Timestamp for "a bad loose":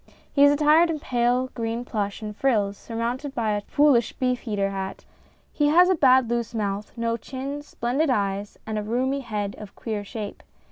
5.89-6.55